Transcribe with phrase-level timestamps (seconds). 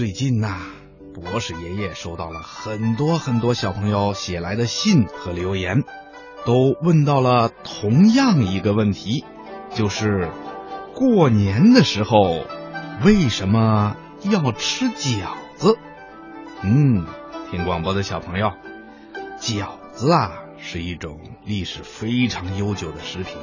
[0.00, 0.56] 最近呐，
[1.12, 5.84] 博士爷爷收到了很多很多小朋友写来的信和留言，
[6.46, 9.26] 都问到了同样一个问题，
[9.74, 10.30] 就是
[10.94, 12.46] 过年的时候
[13.04, 15.76] 为什么要吃饺子？
[16.62, 17.04] 嗯，
[17.50, 18.52] 听广播的小朋友，
[19.38, 23.36] 饺子啊是一种历史非常悠久的食品，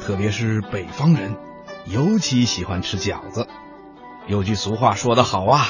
[0.00, 1.36] 特别是北方人
[1.84, 3.46] 尤其喜欢吃饺子。
[4.26, 5.66] 有句俗话说得好啊，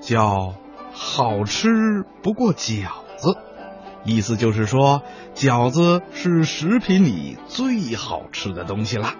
[0.00, 0.54] 叫
[0.92, 1.68] “好吃
[2.22, 3.36] 不过饺子”，
[4.04, 5.02] 意思就是说
[5.34, 9.12] 饺子是食品里最好吃的东西了。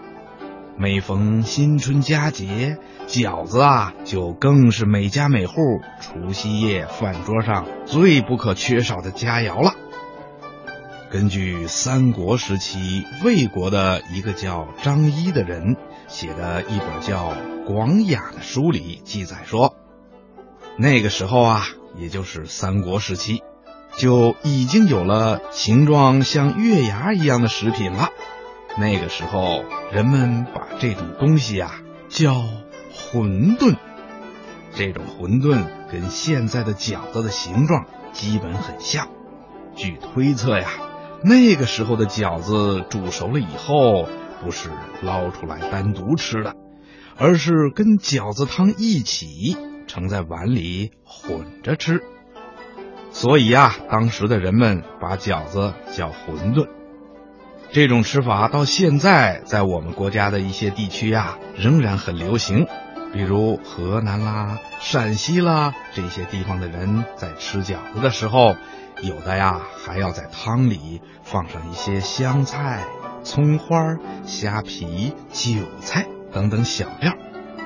[0.78, 5.60] 每逢新春佳节，饺子啊就更是每家每户
[6.00, 9.74] 除夕夜饭桌上最不可缺少的佳肴了。
[11.10, 17.32] 根据三国时期魏国的一个叫张仪的人写的一本叫
[17.64, 19.74] 《广雅》的书里记载说，
[20.78, 23.42] 那个时候啊，也就是三国时期，
[23.96, 28.10] 就已经有了形状像月牙一样的食品了。
[28.78, 32.44] 那个时候，人们把这种东西啊叫
[32.94, 33.76] 馄饨。
[34.76, 39.08] 这种馄饨跟现在的饺子的形状基本很像。
[39.74, 40.70] 据推测呀。
[41.22, 44.08] 那个时候的饺子煮熟了以后，
[44.42, 44.70] 不是
[45.02, 46.54] 捞出来单独吃的，
[47.18, 52.02] 而是跟饺子汤一起盛在碗里混着吃。
[53.10, 56.68] 所以啊，当时的人们把饺子叫馄饨。
[57.72, 62.66] 这种吃法到现在在我们国家的一些地区呀，仍然很流行。
[63.12, 68.56] 比如河南啦、陕西啦这些地方的人在吃饺子的时候。
[69.02, 72.84] 有的呀，还要在汤里放上一些香菜、
[73.24, 77.14] 葱花、虾皮、韭菜等等小料。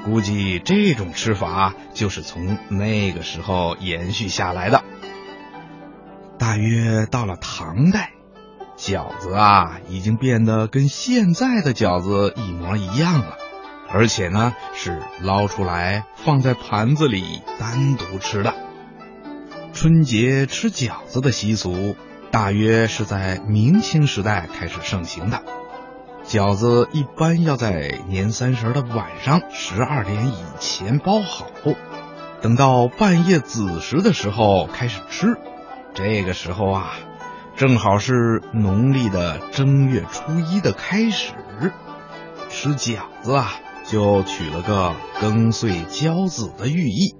[0.05, 4.85] 估计这种吃法就是从那个时候延续下来的。
[6.39, 8.13] 大约到了唐代，
[8.77, 13.39] 饺子啊已经变得跟现在的饺子一模一样了，
[13.91, 18.55] 而且呢是捞出来放在盘子里单独吃的。
[19.73, 21.97] 春节吃饺子的习俗，
[22.31, 25.43] 大约是在明清时代开始盛行的。
[26.25, 31.47] 饺子一般要在年三十的晚上十二点以前包好，
[32.41, 35.37] 等到半夜子时的时候开始吃。
[35.93, 36.93] 这个时候啊，
[37.57, 41.35] 正好是农历的正月初一的开始。
[42.49, 43.53] 吃饺子啊，
[43.85, 47.15] 就取了个庚岁交子的寓意，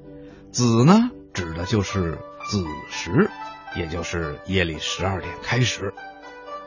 [0.51, 2.19] 子呢，指的就是。
[2.47, 3.31] 子时，
[3.75, 5.95] 也就是夜里十二点开始。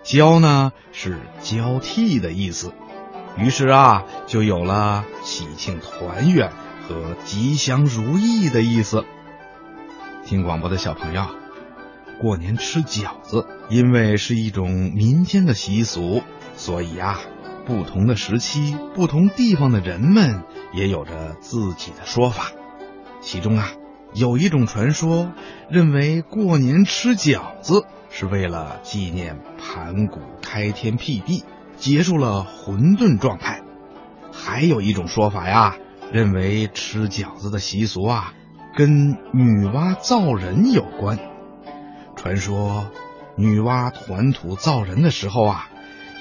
[0.01, 2.73] 交呢是交替的意思，
[3.37, 6.51] 于是啊就有了喜庆团圆
[6.89, 9.05] 和吉祥如意的意思。
[10.25, 11.27] 听广播的小朋友，
[12.19, 16.23] 过年吃饺子，因为是一种民间的习俗，
[16.55, 17.19] 所以啊，
[17.67, 22.51] 不同的时期、不同地方的人们也有着自己的说法。
[23.21, 23.69] 其中啊。
[24.13, 25.33] 有一种传说，
[25.69, 31.43] 认为过年吃饺子是为了纪念盘古开天辟地，
[31.75, 33.61] 结束了混沌状态。
[34.31, 35.75] 还有一种说法呀，
[36.11, 38.33] 认为吃饺子的习俗啊，
[38.75, 41.19] 跟女娲造人有关。
[42.15, 42.89] 传说，
[43.35, 45.69] 女娲团土造人的时候啊，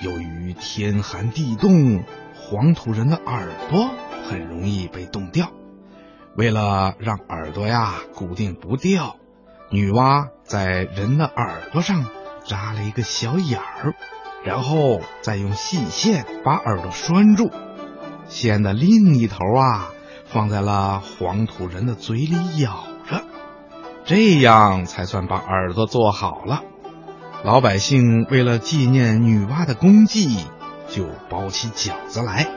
[0.02, 3.90] 由于天寒地冻，黄土人的耳朵
[4.28, 5.50] 很容易被冻掉。
[6.36, 9.16] 为了让耳朵呀固定不掉，
[9.70, 12.04] 女娲在人的耳朵上
[12.44, 13.94] 扎了一个小眼儿，
[14.44, 17.50] 然后再用细线把耳朵拴住，
[18.28, 19.88] 线的另一头啊
[20.26, 23.22] 放在了黄土人的嘴里咬着，
[24.04, 26.62] 这样才算把耳朵做好了。
[27.46, 30.36] 老百姓为了纪念女娲的功绩，
[30.88, 32.48] 就包起饺子来。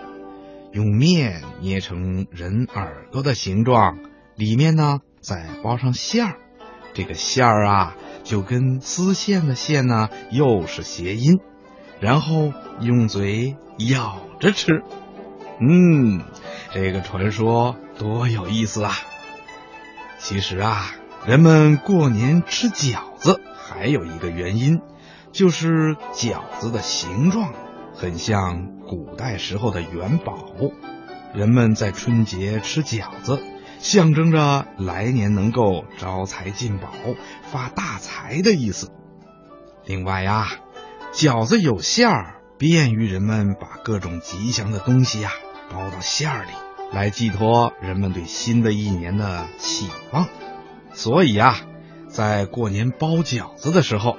[0.72, 4.00] 用面捏成人耳朵的形状，
[4.36, 6.38] 里面呢再包上馅儿，
[6.96, 11.40] 这个馅儿啊就跟丝线的线呢又是谐音，
[12.00, 13.58] 然后用嘴
[13.92, 14.82] 咬着吃。
[15.60, 16.24] 嗯，
[16.74, 18.94] 这个传说多有意思啊！
[20.18, 20.96] 其实啊，
[21.30, 24.82] 人们过年吃饺子还有一个原因，
[25.32, 27.54] 就是饺子的形状。
[27.94, 30.50] 很像古代时候的元宝，
[31.36, 33.44] 人们在春节吃饺子，
[33.78, 36.90] 象征着来年能够招财进宝、
[37.44, 38.90] 发大财的意思。
[39.86, 40.48] 另外呀，
[41.14, 45.30] 饺子有馅儿，便于人们把各种吉祥的东西呀
[45.72, 46.50] 包到馅儿里，
[46.92, 50.28] 来寄托人们对新的一年的期望。
[51.00, 51.56] 所以啊，
[52.10, 54.18] 在过年包饺子的时候，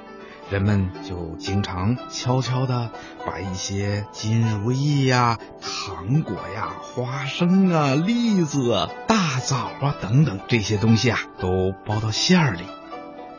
[0.49, 2.89] 人们就经常悄悄的
[3.23, 12.63] 把一些金如意呀、糖果呀、花生啊、栗子啊、大枣啊等等这些东西啊，都包到馅儿里。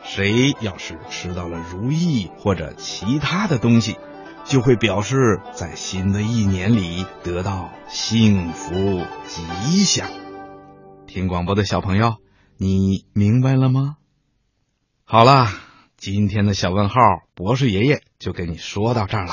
[0.05, 3.97] 谁要是吃到了如意或者其他的东西，
[4.45, 10.07] 就会表示在新的一年里得到幸福吉祥。
[11.07, 12.15] 听广播的小朋友，
[12.57, 13.97] 你明白了吗？
[15.05, 15.47] 好了，
[15.97, 16.95] 今天的小问号，
[17.33, 19.31] 博士爷爷就给你说到这儿了。